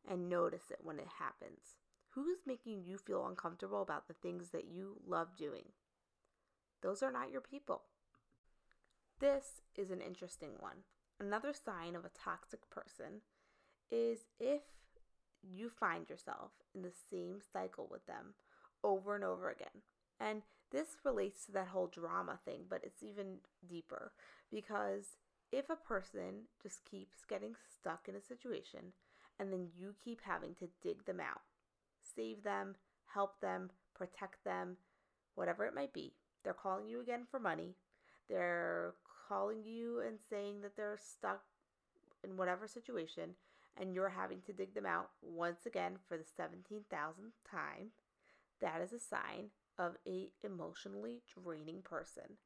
and 0.07 0.29
notice 0.29 0.69
it 0.69 0.79
when 0.83 0.99
it 0.99 1.07
happens. 1.19 1.77
Who's 2.15 2.39
making 2.45 2.83
you 2.85 2.97
feel 2.97 3.25
uncomfortable 3.25 3.81
about 3.81 4.07
the 4.07 4.13
things 4.13 4.49
that 4.49 4.65
you 4.65 4.97
love 5.07 5.35
doing? 5.35 5.65
Those 6.81 7.01
are 7.01 7.11
not 7.11 7.31
your 7.31 7.41
people. 7.41 7.83
This 9.19 9.61
is 9.75 9.89
an 9.89 10.01
interesting 10.01 10.51
one. 10.59 10.83
Another 11.19 11.53
sign 11.53 11.95
of 11.95 12.05
a 12.05 12.09
toxic 12.09 12.69
person 12.69 13.21
is 13.89 14.25
if 14.39 14.61
you 15.41 15.69
find 15.69 16.09
yourself 16.09 16.51
in 16.75 16.83
the 16.83 16.91
same 17.09 17.39
cycle 17.51 17.87
with 17.89 18.05
them 18.05 18.35
over 18.83 19.15
and 19.15 19.23
over 19.23 19.49
again. 19.49 19.81
And 20.19 20.43
this 20.71 20.97
relates 21.03 21.45
to 21.45 21.51
that 21.53 21.67
whole 21.67 21.87
drama 21.87 22.39
thing, 22.45 22.65
but 22.69 22.81
it's 22.83 23.01
even 23.01 23.37
deeper 23.67 24.11
because 24.51 25.17
if 25.51 25.69
a 25.69 25.75
person 25.75 26.47
just 26.61 26.85
keeps 26.89 27.25
getting 27.27 27.55
stuck 27.73 28.07
in 28.07 28.15
a 28.15 28.21
situation 28.21 28.93
and 29.39 29.51
then 29.51 29.67
you 29.75 29.95
keep 30.03 30.21
having 30.23 30.55
to 30.55 30.69
dig 30.81 31.05
them 31.05 31.19
out, 31.19 31.41
save 32.15 32.43
them, 32.43 32.75
help 33.13 33.39
them, 33.41 33.69
protect 33.95 34.43
them, 34.43 34.77
whatever 35.35 35.65
it 35.65 35.75
might 35.75 35.93
be. 35.93 36.13
They're 36.43 36.53
calling 36.53 36.87
you 36.87 37.01
again 37.01 37.25
for 37.29 37.39
money. 37.39 37.75
They're 38.29 38.95
calling 39.27 39.63
you 39.63 40.01
and 40.05 40.17
saying 40.29 40.61
that 40.61 40.75
they're 40.75 40.99
stuck 41.01 41.41
in 42.23 42.37
whatever 42.37 42.67
situation 42.67 43.35
and 43.79 43.93
you're 43.93 44.09
having 44.09 44.41
to 44.45 44.53
dig 44.53 44.73
them 44.75 44.85
out 44.85 45.09
once 45.21 45.65
again 45.65 45.93
for 46.07 46.17
the 46.17 46.23
17,000th 46.23 46.83
time. 47.49 47.91
That 48.61 48.81
is 48.81 48.93
a 48.93 48.99
sign 48.99 49.49
of 49.79 49.95
a 50.07 50.29
emotionally 50.43 51.21
draining 51.43 51.81
person. 51.81 52.37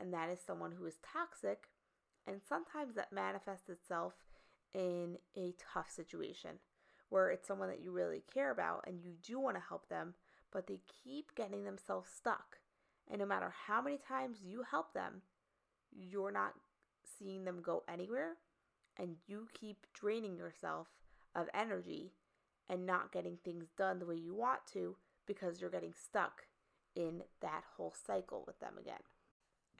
And 0.00 0.12
that 0.14 0.30
is 0.30 0.38
someone 0.44 0.72
who 0.72 0.86
is 0.86 0.98
toxic 1.02 1.68
and 2.26 2.40
sometimes 2.46 2.94
that 2.94 3.12
manifests 3.12 3.68
itself 3.68 4.14
in 4.74 5.16
a 5.36 5.54
tough 5.74 5.90
situation 5.90 6.58
where 7.10 7.30
it's 7.30 7.46
someone 7.46 7.68
that 7.68 7.82
you 7.82 7.90
really 7.90 8.22
care 8.32 8.50
about 8.50 8.84
and 8.86 9.00
you 9.02 9.12
do 9.22 9.40
want 9.40 9.56
to 9.56 9.62
help 9.68 9.88
them, 9.88 10.14
but 10.52 10.66
they 10.66 10.80
keep 11.04 11.34
getting 11.34 11.64
themselves 11.64 12.08
stuck. 12.14 12.58
And 13.10 13.20
no 13.20 13.26
matter 13.26 13.52
how 13.66 13.80
many 13.80 13.98
times 13.98 14.38
you 14.44 14.64
help 14.70 14.92
them, 14.92 15.22
you're 15.92 16.32
not 16.32 16.54
seeing 17.18 17.44
them 17.44 17.62
go 17.62 17.82
anywhere 17.88 18.34
and 18.98 19.16
you 19.26 19.48
keep 19.58 19.86
draining 19.94 20.36
yourself 20.36 20.88
of 21.34 21.48
energy 21.54 22.12
and 22.68 22.84
not 22.84 23.12
getting 23.12 23.38
things 23.42 23.68
done 23.76 23.98
the 23.98 24.06
way 24.06 24.16
you 24.16 24.34
want 24.34 24.60
to 24.72 24.96
because 25.26 25.60
you're 25.60 25.70
getting 25.70 25.94
stuck 25.94 26.42
in 26.94 27.22
that 27.40 27.62
whole 27.76 27.94
cycle 28.06 28.44
with 28.46 28.58
them 28.60 28.74
again. 28.78 29.00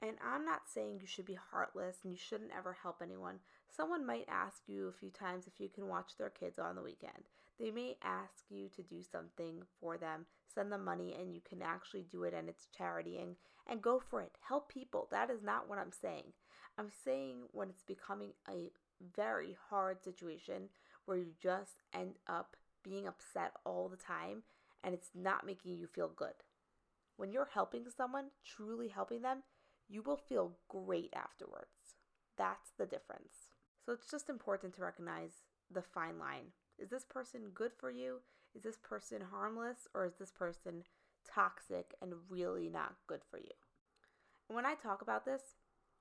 And 0.01 0.17
I'm 0.25 0.45
not 0.45 0.61
saying 0.73 0.99
you 1.01 1.07
should 1.07 1.25
be 1.25 1.37
heartless 1.51 1.97
and 2.03 2.13
you 2.13 2.17
shouldn't 2.17 2.51
ever 2.57 2.77
help 2.81 3.01
anyone. 3.03 3.39
Someone 3.75 4.05
might 4.05 4.27
ask 4.27 4.63
you 4.67 4.87
a 4.87 4.93
few 4.93 5.09
times 5.09 5.47
if 5.47 5.59
you 5.59 5.69
can 5.69 5.87
watch 5.87 6.17
their 6.17 6.29
kids 6.29 6.59
on 6.59 6.75
the 6.75 6.81
weekend. 6.81 7.29
They 7.59 7.71
may 7.71 7.97
ask 8.03 8.45
you 8.49 8.69
to 8.75 8.81
do 8.83 9.03
something 9.03 9.63
for 9.79 9.97
them, 9.97 10.25
send 10.53 10.71
them 10.71 10.83
money, 10.83 11.15
and 11.19 11.33
you 11.33 11.41
can 11.47 11.61
actually 11.61 12.05
do 12.11 12.23
it 12.23 12.33
and 12.33 12.49
it's 12.49 12.67
charity 12.75 13.17
and, 13.17 13.35
and 13.67 13.81
go 13.81 13.99
for 13.99 14.21
it. 14.21 14.37
Help 14.47 14.69
people. 14.69 15.07
That 15.11 15.29
is 15.29 15.43
not 15.43 15.69
what 15.69 15.77
I'm 15.77 15.91
saying. 15.91 16.33
I'm 16.77 16.89
saying 17.03 17.43
when 17.51 17.69
it's 17.69 17.83
becoming 17.83 18.31
a 18.49 18.71
very 19.15 19.57
hard 19.69 20.03
situation 20.03 20.69
where 21.05 21.17
you 21.17 21.33
just 21.41 21.83
end 21.93 22.13
up 22.27 22.55
being 22.83 23.07
upset 23.07 23.51
all 23.65 23.89
the 23.89 23.97
time 23.97 24.43
and 24.83 24.93
it's 24.93 25.09
not 25.13 25.45
making 25.45 25.77
you 25.77 25.87
feel 25.87 26.11
good. 26.15 26.43
When 27.17 27.31
you're 27.31 27.49
helping 27.53 27.85
someone, 27.95 28.27
truly 28.45 28.87
helping 28.87 29.21
them, 29.21 29.43
you 29.89 30.01
will 30.01 30.17
feel 30.17 30.53
great 30.69 31.13
afterwards. 31.13 31.95
That's 32.37 32.71
the 32.77 32.85
difference. 32.85 33.48
So 33.89 33.93
it's 33.93 34.11
just 34.11 34.29
important 34.29 34.75
to 34.75 34.83
recognize 34.83 35.31
the 35.73 35.81
fine 35.81 36.19
line. 36.19 36.53
Is 36.77 36.91
this 36.91 37.05
person 37.05 37.49
good 37.55 37.71
for 37.73 37.89
you? 37.89 38.17
Is 38.53 38.61
this 38.61 38.77
person 38.77 39.19
harmless? 39.31 39.87
Or 39.95 40.05
is 40.05 40.13
this 40.19 40.29
person 40.29 40.83
toxic 41.27 41.95
and 41.99 42.13
really 42.29 42.69
not 42.69 42.93
good 43.07 43.21
for 43.31 43.39
you? 43.39 43.49
And 44.47 44.55
when 44.55 44.67
I 44.67 44.75
talk 44.75 45.01
about 45.01 45.25
this, 45.25 45.41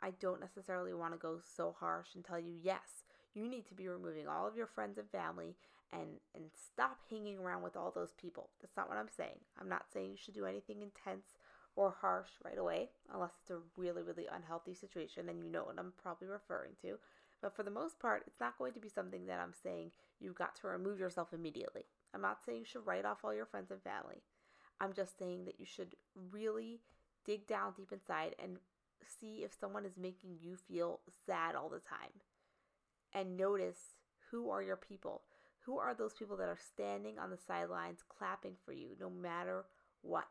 I 0.02 0.10
don't 0.20 0.38
necessarily 0.38 0.92
want 0.92 1.14
to 1.14 1.18
go 1.18 1.38
so 1.56 1.74
harsh 1.80 2.08
and 2.14 2.22
tell 2.22 2.38
you, 2.38 2.52
yes, 2.62 3.04
you 3.32 3.48
need 3.48 3.66
to 3.68 3.74
be 3.74 3.88
removing 3.88 4.28
all 4.28 4.46
of 4.46 4.54
your 4.54 4.66
friends 4.66 4.98
and 4.98 5.08
family 5.08 5.56
and 5.90 6.20
and 6.34 6.44
stop 6.54 6.98
hanging 7.08 7.38
around 7.38 7.62
with 7.62 7.74
all 7.74 7.90
those 7.90 8.12
people. 8.20 8.50
That's 8.60 8.76
not 8.76 8.90
what 8.90 8.98
I'm 8.98 9.08
saying. 9.16 9.38
I'm 9.58 9.70
not 9.70 9.86
saying 9.90 10.10
you 10.10 10.18
should 10.18 10.34
do 10.34 10.44
anything 10.44 10.82
intense 10.82 11.38
or 11.74 11.94
harsh 12.02 12.28
right 12.44 12.58
away, 12.58 12.90
unless 13.14 13.30
it's 13.40 13.50
a 13.50 13.60
really, 13.78 14.02
really 14.02 14.26
unhealthy 14.30 14.74
situation 14.74 15.30
and 15.30 15.42
you 15.42 15.48
know 15.48 15.64
what 15.64 15.78
I'm 15.78 15.94
probably 16.02 16.28
referring 16.28 16.72
to. 16.82 16.98
But 17.40 17.54
for 17.54 17.62
the 17.62 17.70
most 17.70 18.00
part, 18.00 18.24
it's 18.26 18.40
not 18.40 18.58
going 18.58 18.72
to 18.72 18.80
be 18.80 18.88
something 18.88 19.26
that 19.26 19.38
I'm 19.40 19.54
saying 19.62 19.92
you've 20.20 20.34
got 20.34 20.56
to 20.56 20.68
remove 20.68 20.98
yourself 20.98 21.32
immediately. 21.32 21.82
I'm 22.14 22.22
not 22.22 22.38
saying 22.44 22.60
you 22.60 22.64
should 22.64 22.86
write 22.86 23.04
off 23.04 23.18
all 23.24 23.34
your 23.34 23.46
friends 23.46 23.70
and 23.70 23.82
family. 23.82 24.22
I'm 24.80 24.92
just 24.92 25.18
saying 25.18 25.44
that 25.44 25.58
you 25.58 25.66
should 25.66 25.94
really 26.30 26.80
dig 27.24 27.46
down 27.46 27.74
deep 27.76 27.92
inside 27.92 28.34
and 28.42 28.58
see 29.20 29.42
if 29.44 29.52
someone 29.58 29.84
is 29.84 29.96
making 29.96 30.38
you 30.40 30.56
feel 30.56 31.00
sad 31.26 31.54
all 31.54 31.68
the 31.68 31.80
time. 31.80 32.22
And 33.12 33.36
notice 33.36 33.96
who 34.30 34.50
are 34.50 34.62
your 34.62 34.76
people. 34.76 35.22
Who 35.60 35.78
are 35.78 35.94
those 35.94 36.14
people 36.14 36.36
that 36.38 36.48
are 36.48 36.58
standing 36.58 37.18
on 37.18 37.30
the 37.30 37.36
sidelines 37.36 38.02
clapping 38.08 38.54
for 38.64 38.72
you 38.72 38.90
no 38.98 39.10
matter 39.10 39.66
what? 40.02 40.26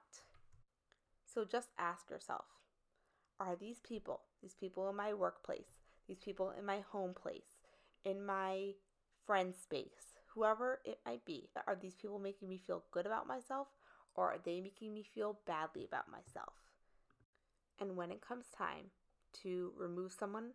So 1.26 1.46
just 1.46 1.70
ask 1.78 2.10
yourself 2.10 2.46
are 3.40 3.56
these 3.56 3.80
people, 3.80 4.22
these 4.42 4.56
people 4.56 4.90
in 4.90 4.96
my 4.96 5.14
workplace, 5.14 5.78
these 6.08 6.20
people 6.20 6.54
in 6.58 6.66
my 6.66 6.80
home 6.92 7.14
place, 7.14 7.60
in 8.06 8.26
my 8.26 8.72
friend 9.26 9.54
space, 9.56 10.14
whoever 10.34 10.80
it 10.86 11.00
might 11.06 11.26
be. 11.26 11.50
Are 11.68 11.76
these 11.76 11.96
people 11.96 12.20
making 12.20 12.48
me 12.48 12.62
feel 12.66 12.84
good 12.92 13.06
about 13.06 13.28
myself 13.28 13.68
or 14.16 14.32
are 14.32 14.40
they 14.44 14.62
making 14.62 14.94
me 14.94 15.04
feel 15.04 15.40
badly 15.46 15.86
about 15.86 16.12
myself? 16.12 16.54
And 17.80 17.96
when 17.96 18.12
it 18.12 18.22
comes 18.22 18.46
time 18.56 18.92
to 19.44 19.74
remove 19.78 20.12
someone, 20.12 20.52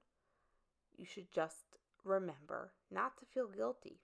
you 0.97 1.04
should 1.04 1.30
just 1.32 1.78
remember 2.04 2.73
not 2.90 3.16
to 3.18 3.25
feel 3.25 3.47
guilty. 3.47 4.00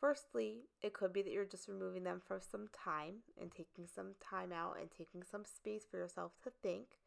Firstly, 0.00 0.64
it 0.82 0.92
could 0.92 1.12
be 1.12 1.22
that 1.22 1.32
you're 1.32 1.44
just 1.44 1.68
removing 1.68 2.04
them 2.04 2.20
for 2.26 2.40
some 2.40 2.68
time 2.72 3.22
and 3.40 3.50
taking 3.50 3.86
some 3.86 4.14
time 4.20 4.52
out 4.52 4.76
and 4.80 4.90
taking 4.90 5.22
some 5.22 5.44
space 5.44 5.84
for 5.90 5.96
yourself 5.96 6.32
to 6.42 6.50
think. 6.62 6.98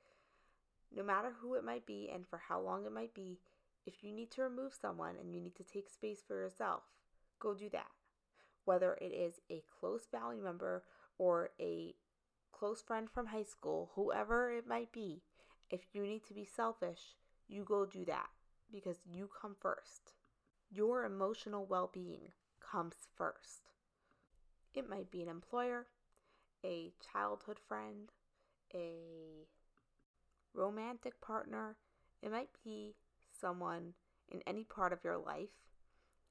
No 0.95 1.03
matter 1.03 1.33
who 1.39 1.55
it 1.55 1.63
might 1.63 1.85
be 1.85 2.09
and 2.11 2.25
for 2.27 2.41
how 2.47 2.59
long 2.59 2.85
it 2.85 2.91
might 2.91 3.13
be, 3.13 3.39
if 3.87 4.03
you 4.03 4.11
need 4.11 4.29
to 4.31 4.41
remove 4.43 4.73
someone 4.79 5.15
and 5.19 5.33
you 5.33 5.41
need 5.41 5.55
to 5.55 5.63
take 5.63 5.89
space 5.89 6.19
for 6.27 6.35
yourself, 6.35 6.83
go 7.39 7.53
do 7.53 7.69
that. 7.69 7.87
Whether 8.65 8.97
it 9.01 9.13
is 9.13 9.39
a 9.49 9.63
close 9.79 10.05
family 10.05 10.39
member 10.39 10.83
or 11.17 11.51
a 11.59 11.95
close 12.51 12.81
friend 12.81 13.09
from 13.09 13.27
high 13.27 13.43
school, 13.43 13.91
whoever 13.95 14.51
it 14.51 14.67
might 14.67 14.91
be, 14.91 15.21
if 15.69 15.81
you 15.93 16.03
need 16.03 16.25
to 16.27 16.33
be 16.33 16.45
selfish, 16.45 17.15
you 17.47 17.63
go 17.63 17.85
do 17.85 18.03
that 18.05 18.27
because 18.71 18.97
you 19.09 19.29
come 19.41 19.55
first. 19.59 20.13
Your 20.69 21.05
emotional 21.05 21.65
well 21.65 21.89
being 21.93 22.31
comes 22.59 23.07
first. 23.15 23.71
It 24.73 24.89
might 24.89 25.09
be 25.09 25.21
an 25.21 25.29
employer, 25.29 25.87
a 26.65 26.91
childhood 27.13 27.57
friend, 27.67 28.11
a 28.73 29.47
romantic 30.53 31.21
partner, 31.21 31.77
it 32.21 32.31
might 32.31 32.49
be 32.63 32.95
someone 33.39 33.93
in 34.31 34.41
any 34.45 34.63
part 34.63 34.93
of 34.93 35.03
your 35.03 35.17
life, 35.17 35.49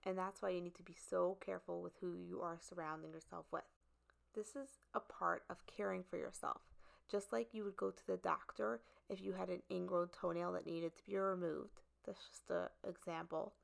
and 0.05 0.17
that's 0.17 0.43
why 0.43 0.51
you 0.51 0.61
need 0.61 0.75
to 0.77 0.83
be 0.83 0.97
so 1.11 1.37
careful 1.45 1.83
with 1.83 1.95
who 2.01 2.15
you 2.15 2.41
are 2.41 2.59
surrounding 2.61 3.11
yourself 3.13 3.47
with. 3.53 3.65
This 4.35 4.49
is 4.49 4.69
a 4.95 5.01
part 5.01 5.45
of 5.49 5.67
caring 5.67 6.05
for 6.09 6.17
yourself. 6.17 6.61
Just 7.11 7.33
like 7.33 7.55
you 7.55 7.65
would 7.65 7.77
go 7.77 7.91
to 7.91 8.07
the 8.07 8.17
doctor 8.17 8.81
if 9.09 9.23
you 9.23 9.33
had 9.33 9.49
an 9.49 9.63
ingrown 9.71 10.09
toenail 10.09 10.53
that 10.53 10.67
needed 10.67 10.97
to 10.97 11.05
be 11.05 11.17
removed. 11.17 11.81
That's 12.05 12.27
just 12.29 12.51
an 12.51 12.69
example, 12.89 13.55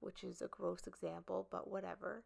which 0.00 0.24
is 0.24 0.42
a 0.42 0.48
gross 0.48 0.86
example, 0.86 1.46
but 1.50 1.70
whatever. 1.70 2.24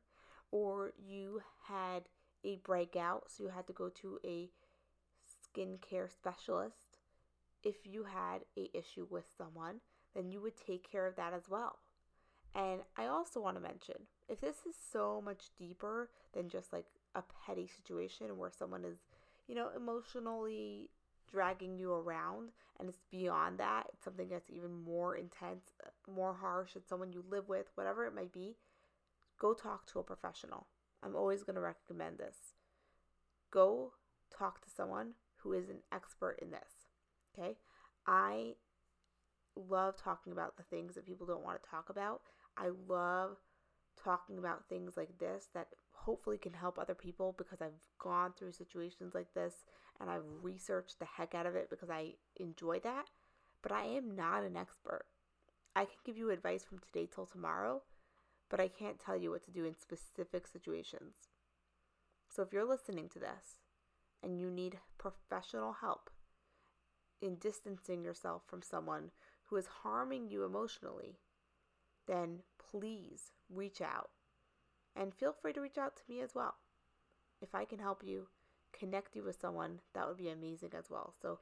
Or 0.50 0.92
you 0.96 1.42
had 1.68 2.04
a 2.44 2.56
breakout, 2.56 3.24
so 3.28 3.44
you 3.44 3.50
had 3.50 3.66
to 3.66 3.72
go 3.72 3.88
to 3.88 4.18
a 4.24 4.50
skincare 5.28 6.10
specialist. 6.10 6.98
If 7.62 7.86
you 7.86 8.04
had 8.04 8.44
a 8.56 8.70
issue 8.76 9.06
with 9.08 9.24
someone, 9.36 9.80
then 10.14 10.30
you 10.30 10.40
would 10.40 10.56
take 10.56 10.90
care 10.90 11.06
of 11.06 11.16
that 11.16 11.32
as 11.32 11.48
well. 11.48 11.78
And 12.54 12.82
I 12.96 13.06
also 13.06 13.40
want 13.40 13.56
to 13.56 13.62
mention 13.62 13.96
if 14.28 14.40
this 14.40 14.66
is 14.68 14.74
so 14.92 15.22
much 15.24 15.50
deeper 15.58 16.10
than 16.34 16.48
just 16.48 16.72
like 16.72 16.86
a 17.14 17.22
petty 17.46 17.66
situation 17.66 18.36
where 18.36 18.50
someone 18.50 18.84
is, 18.84 18.98
you 19.46 19.54
know, 19.54 19.68
emotionally 19.74 20.90
dragging 21.30 21.76
you 21.76 21.92
around 21.92 22.50
and 22.78 22.88
it's 22.88 23.00
beyond 23.10 23.58
that, 23.58 23.84
it's 23.92 24.04
something 24.04 24.28
that's 24.28 24.50
even 24.50 24.82
more 24.84 25.16
intense, 25.16 25.72
uh, 25.84 26.10
more 26.10 26.34
harsh, 26.34 26.76
it's 26.76 26.88
someone 26.88 27.12
you 27.12 27.24
live 27.30 27.48
with, 27.48 27.66
whatever 27.74 28.06
it 28.06 28.14
might 28.14 28.32
be, 28.32 28.56
go 29.38 29.54
talk 29.54 29.86
to 29.86 29.98
a 29.98 30.02
professional. 30.02 30.66
I'm 31.02 31.16
always 31.16 31.42
going 31.42 31.56
to 31.56 31.62
recommend 31.62 32.18
this. 32.18 32.36
Go 33.50 33.92
talk 34.36 34.62
to 34.62 34.70
someone 34.70 35.12
who 35.36 35.52
is 35.52 35.68
an 35.68 35.78
expert 35.92 36.38
in 36.40 36.50
this. 36.50 36.88
Okay? 37.36 37.56
I 38.06 38.54
love 39.56 39.96
talking 39.96 40.32
about 40.32 40.56
the 40.56 40.62
things 40.64 40.94
that 40.94 41.06
people 41.06 41.26
don't 41.26 41.44
want 41.44 41.62
to 41.62 41.68
talk 41.70 41.88
about. 41.90 42.20
I 42.56 42.70
love 42.88 43.36
talking 44.02 44.38
about 44.38 44.68
things 44.68 44.96
like 44.96 45.18
this 45.18 45.48
that 45.54 45.68
hopefully 45.92 46.38
can 46.38 46.52
help 46.52 46.78
other 46.78 46.94
people 46.94 47.34
because 47.36 47.60
I've 47.60 47.80
gone 47.98 48.32
through 48.36 48.52
situations 48.52 49.14
like 49.14 49.32
this 49.34 49.64
and 50.00 50.10
I've 50.10 50.24
researched 50.42 50.98
the 50.98 51.04
heck 51.04 51.34
out 51.34 51.46
of 51.46 51.54
it 51.54 51.70
because 51.70 51.90
I 51.90 52.14
enjoy 52.36 52.80
that. 52.80 53.06
But 53.62 53.72
I 53.72 53.84
am 53.84 54.16
not 54.16 54.42
an 54.42 54.56
expert. 54.56 55.04
I 55.76 55.84
can 55.84 55.94
give 56.04 56.16
you 56.16 56.30
advice 56.30 56.64
from 56.64 56.80
today 56.80 57.08
till 57.12 57.26
tomorrow, 57.26 57.82
but 58.50 58.60
I 58.60 58.68
can't 58.68 58.98
tell 58.98 59.16
you 59.16 59.30
what 59.30 59.44
to 59.44 59.52
do 59.52 59.64
in 59.64 59.74
specific 59.78 60.46
situations. 60.46 61.14
So 62.28 62.42
if 62.42 62.52
you're 62.52 62.68
listening 62.68 63.08
to 63.10 63.18
this 63.18 63.60
and 64.22 64.38
you 64.38 64.50
need 64.50 64.78
professional 64.98 65.74
help 65.80 66.10
in 67.20 67.36
distancing 67.36 68.02
yourself 68.02 68.42
from 68.46 68.62
someone 68.62 69.10
who 69.52 69.58
is 69.58 69.66
harming 69.82 70.30
you 70.30 70.44
emotionally, 70.44 71.18
then 72.06 72.38
please 72.70 73.32
reach 73.50 73.82
out. 73.82 74.08
And 74.96 75.12
feel 75.12 75.34
free 75.34 75.52
to 75.52 75.60
reach 75.60 75.76
out 75.76 75.94
to 75.96 76.02
me 76.08 76.22
as 76.22 76.34
well. 76.34 76.54
If 77.42 77.54
I 77.54 77.66
can 77.66 77.78
help 77.78 78.02
you, 78.02 78.28
connect 78.72 79.14
you 79.14 79.22
with 79.22 79.38
someone, 79.38 79.80
that 79.92 80.08
would 80.08 80.16
be 80.16 80.30
amazing 80.30 80.70
as 80.74 80.88
well. 80.88 81.12
So, 81.20 81.38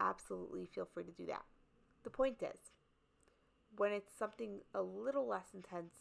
absolutely 0.00 0.64
feel 0.64 0.88
free 0.94 1.04
to 1.04 1.10
do 1.10 1.26
that. 1.26 1.44
The 2.04 2.08
point 2.08 2.42
is, 2.42 2.72
when 3.76 3.92
it's 3.92 4.16
something 4.18 4.60
a 4.74 4.80
little 4.80 5.26
less 5.26 5.48
intense, 5.52 5.92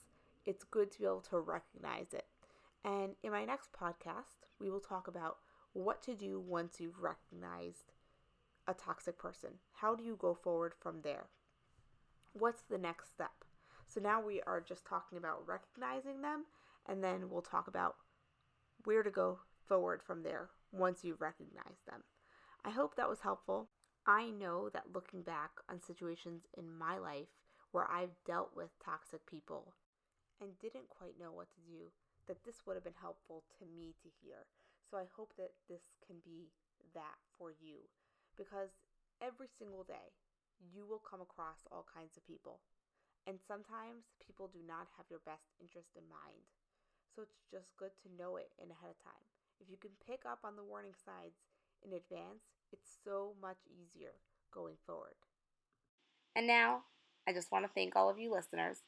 it's 0.46 0.64
good 0.64 0.90
to 0.92 1.00
be 1.00 1.06
able 1.06 1.20
to 1.32 1.40
recognize 1.42 2.14
it. 2.14 2.28
And 2.86 3.16
in 3.24 3.32
my 3.32 3.44
next 3.44 3.74
podcast, 3.74 4.48
we 4.58 4.70
will 4.70 4.80
talk 4.80 5.10
about 5.10 5.40
what 5.74 6.02
to 6.04 6.16
do 6.16 6.40
once 6.40 6.80
you've 6.80 7.02
recognized 7.02 7.92
a 8.70 8.74
toxic 8.74 9.20
person. 9.20 9.50
How 9.74 9.96
do 9.96 10.04
you 10.06 10.16
go 10.18 10.34
forward 10.34 10.74
from 10.80 11.02
there? 11.02 11.26
What's 12.34 12.64
the 12.64 12.78
next 12.78 13.12
step? 13.12 13.44
So 13.88 14.00
now 14.00 14.22
we 14.22 14.42
are 14.48 14.62
just 14.62 14.86
talking 14.86 15.18
about 15.18 15.46
recognizing 15.46 16.22
them, 16.22 16.46
and 16.88 17.04
then 17.04 17.30
we'll 17.30 17.42
talk 17.42 17.68
about 17.68 17.96
where 18.86 19.04
to 19.04 19.12
go 19.12 19.40
forward 19.68 20.02
from 20.02 20.24
there 20.24 20.50
once 20.72 21.04
you 21.04 21.18
recognize 21.20 21.84
them. 21.86 22.04
I 22.64 22.70
hope 22.70 22.96
that 22.96 23.10
was 23.10 23.22
helpful. 23.22 23.70
I 24.08 24.30
know 24.30 24.70
that 24.70 24.94
looking 24.94 25.24
back 25.24 25.52
on 25.70 25.82
situations 25.82 26.44
in 26.58 26.78
my 26.78 26.98
life 26.98 27.28
where 27.72 27.90
I've 27.92 28.16
dealt 28.26 28.52
with 28.56 28.70
toxic 28.84 29.26
people 29.30 29.74
and 30.40 30.58
didn't 30.60 30.90
quite 30.90 31.20
know 31.20 31.32
what 31.32 31.52
to 31.52 31.62
do, 31.70 31.92
that 32.28 32.44
this 32.46 32.66
would 32.66 32.76
have 32.76 32.84
been 32.84 33.00
helpful 33.00 33.44
to 33.60 33.66
me 33.78 33.94
to 34.02 34.10
hear. 34.24 34.48
So 34.90 34.98
I 34.98 35.04
hope 35.16 35.34
that 35.38 35.52
this 35.68 35.84
can 36.06 36.18
be 36.24 36.50
that 36.94 37.20
for 37.38 37.52
you 37.52 37.88
because 38.38 38.70
every 39.22 39.48
single 39.60 39.84
day 39.84 40.16
you 40.70 40.86
will 40.86 41.02
come 41.02 41.22
across 41.22 41.66
all 41.74 41.86
kinds 41.90 42.18
of 42.18 42.26
people. 42.26 42.62
And 43.26 43.38
sometimes 43.42 44.10
people 44.22 44.50
do 44.50 44.62
not 44.66 44.90
have 44.98 45.10
your 45.10 45.22
best 45.26 45.54
interest 45.62 45.94
in 45.98 46.06
mind. 46.10 46.46
So 47.14 47.22
it's 47.22 47.42
just 47.50 47.74
good 47.78 47.94
to 48.02 48.16
know 48.18 48.38
it 48.38 48.54
in 48.58 48.72
ahead 48.72 48.90
of 48.90 49.02
time. 49.04 49.26
If 49.60 49.70
you 49.70 49.78
can 49.78 49.94
pick 50.06 50.26
up 50.26 50.42
on 50.46 50.56
the 50.56 50.66
warning 50.66 50.98
signs 51.06 51.38
in 51.86 51.94
advance, 51.94 52.46
it's 52.74 52.98
so 53.04 53.34
much 53.42 53.62
easier 53.70 54.18
going 54.54 54.78
forward. 54.86 55.18
And 56.36 56.48
now, 56.48 56.88
I 57.28 57.34
just 57.34 57.52
want 57.52 57.66
to 57.66 57.72
thank 57.76 57.96
all 57.96 58.10
of 58.10 58.18
you 58.18 58.32
listeners 58.32 58.82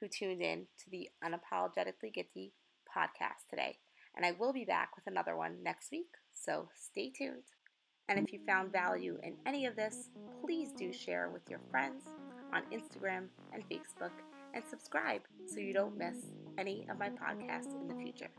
who 0.00 0.08
tuned 0.08 0.40
in 0.40 0.66
to 0.84 0.90
the 0.90 1.10
Unapologetically 1.22 2.14
Gitty 2.14 2.52
podcast 2.88 3.50
today. 3.50 3.78
And 4.16 4.24
I 4.24 4.32
will 4.32 4.52
be 4.52 4.64
back 4.64 4.96
with 4.96 5.06
another 5.06 5.36
one 5.36 5.62
next 5.62 5.90
week, 5.90 6.14
so 6.32 6.68
stay 6.74 7.10
tuned. 7.10 7.50
And 8.08 8.18
if 8.18 8.32
you 8.32 8.40
found 8.46 8.72
value 8.72 9.18
in 9.22 9.34
any 9.46 9.66
of 9.66 9.76
this, 9.76 10.10
please 10.40 10.72
do 10.72 10.92
share 10.92 11.30
with 11.30 11.48
your 11.48 11.60
friends 11.70 12.02
on 12.52 12.62
Instagram 12.72 13.28
and 13.52 13.68
Facebook 13.68 14.12
and 14.52 14.62
subscribe 14.68 15.22
so 15.46 15.60
you 15.60 15.72
don't 15.72 15.96
miss 15.96 16.16
any 16.58 16.86
of 16.90 16.98
my 16.98 17.10
podcasts 17.10 17.80
in 17.80 17.88
the 17.88 18.02
future. 18.02 18.30